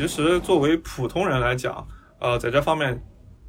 [0.00, 1.86] 其实作为普通人来讲，
[2.20, 2.98] 呃，在这方面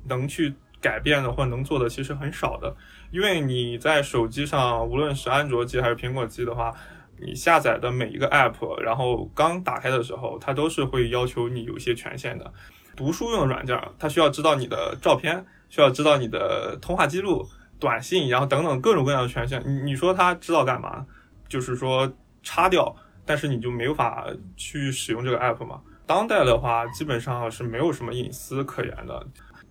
[0.04, 2.76] 能去改变的或能做的其实很少的，
[3.10, 6.74] 因为你在手机上，无论是安卓机还是苹果机的话，
[7.18, 12.52] 你下载的每一个 app，然后刚打开的时候，它都是会要求你有一些权限的。
[12.97, 17.47] 读书用的软件，它需要知道你的照片，需要知道你的通话记录、
[17.79, 19.63] 短信，然后等等各种各样的权限。
[19.65, 21.05] 你你说它知道干嘛？
[21.47, 22.11] 就是说
[22.43, 22.93] 插掉，
[23.25, 24.27] 但是你就没有法
[24.57, 25.79] 去使用这个 app 嘛？
[26.14, 29.25] 当代的话，基本上是没有什么隐私可言的。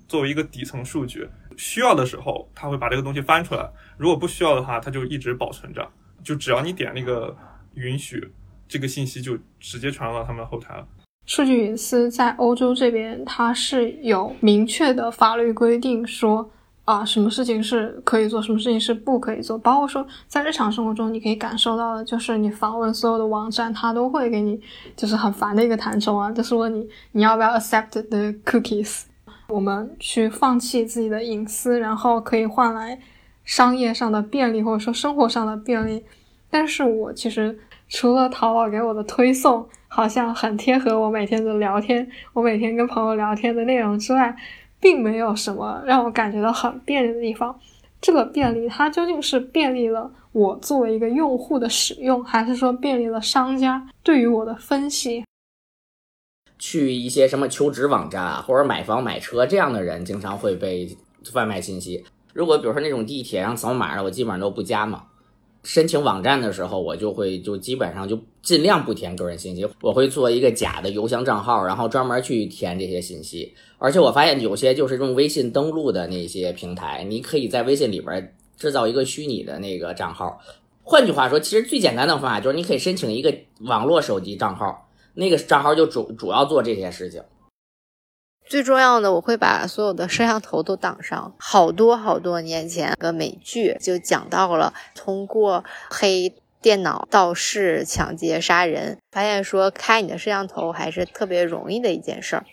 [0.09, 5.87] 作为一个底层数据，需要的时候它会把这个东西翻出来；如果不需要的话，它就一直保存着。
[6.25, 7.37] 就只要你点那个
[7.75, 8.27] 允许，
[8.67, 10.89] 这个信息就直接传到他们后台了。
[11.27, 16.51] 数据隐私在欧洲这边，它是有明确的法律规定，说
[16.91, 19.57] 啊，什么事情是可以做，什么事情是不可以做。
[19.57, 24.61] 包括说，在日常生活中，你可以感受到的，就是你访问所有的网站，它都会给你
[24.97, 29.03] 就是很烦的一个弹窗啊，就是问你你要不要 accept the cookies。
[29.49, 32.99] 我们去放弃自己的隐私，然后可以换来
[33.45, 36.05] 商业上的便利，或者说生活上的便利。
[36.51, 44.37] 但是我其实除了淘宝给我的推送好像很贴合我每天的聊天，我每天跟朋友聊天的内容之外，
[44.81, 47.59] 并没有什么让我感觉到很便利的地方。
[48.01, 55.23] 这个便利它究竟是便利了我作为一个用户的使用，还是说便利了商家对于我的分析？
[56.59, 60.97] 去一些什么求职网站啊，或者买房买车这样的人，经常会被
[61.31, 62.05] 贩卖信息。
[62.33, 65.05] 如果比如说那种地铁上扫码的，我基本上都不加嘛。
[65.63, 73.55] 申请网站的时候，我就会就基本上就尽量不填个人信息，我会做一个假的邮箱账号，然后专门去填这些信息。
[73.79, 80.41] 而且我发现有些就是用微信登录的那些平台，你可以在微信里边制造一个虚拟的那个账号。
[80.83, 84.89] 换句话说，其实最简单的方法就是你可以申请一个网络手机账号。
[85.13, 87.21] 那个账号就主主要做这些事情。
[88.51, 91.33] 最重要的，我会把所有的摄像头都挡上。
[91.39, 102.45] 好多好多年前，个美剧就讲到了通过黑电脑盗视、抢劫、杀人，发现说开你的摄像头还是特别容易的一件事儿。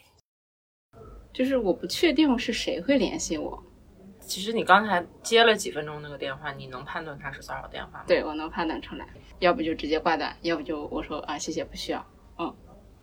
[1.33, 3.63] 就是我不确定是谁会联系我。
[4.19, 8.03] 其实你刚才接了几分钟那个电话，你能判断他是骚扰电话吗？
[8.05, 9.07] 对，我能判断出来。
[9.39, 12.05] 要不就直接挂断，要不就我说啊，谢谢，不需要。
[12.37, 12.53] 嗯，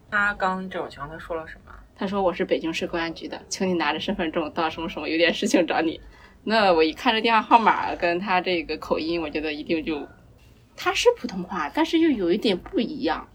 [0.09, 1.73] 他刚这种情况他说了什么？
[1.97, 6.01] 他说我是北京市公安局的，请你拿着身份证到什么什么，有点事情找你。
[6.45, 10.07] 那我一看这电话号码跟他这个口音，我觉得一定就
[10.77, 13.29] 他是普通话，但是又有一点不一样。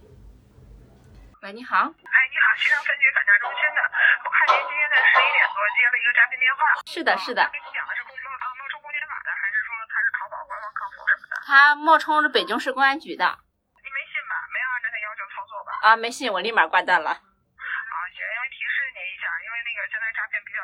[1.42, 1.78] 喂，你好。
[1.80, 3.80] 哎，你好，西城分局反诈中心的。
[4.22, 6.60] 我看您今天在十一点多接了一个诈骗电话。
[6.84, 7.42] 是的，是的。
[7.48, 11.34] 跟你讲的是冒冒冒充公检法的，还是说他是淘宝官方客服什么的？
[11.48, 13.24] 他冒充是北京市公安局的。
[13.24, 14.36] 你没信吧？
[14.52, 17.10] 没按照那要求操作吧啊，没信，我立马挂断了。
[17.10, 20.60] 啊，行，因为提示您一下，因为那个现在诈骗比较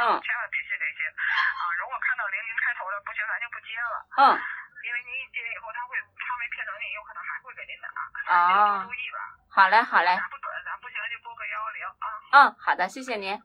[0.00, 1.04] 严重嘛，然后千万别接这些。
[1.04, 3.94] 啊，如果看到零零开头的，不行，咱就不接了。
[4.16, 4.40] 嗯。
[4.80, 7.88] 因为您一接以后，他会他没骗着您，有可能还会给您打。
[8.32, 8.82] 啊。
[8.82, 9.18] 多注意吧。
[9.50, 10.16] 好嘞，好嘞。
[10.16, 12.06] 打不准，咱不行就拨个幺幺零啊。
[12.32, 13.40] 嗯，好的，谢谢您。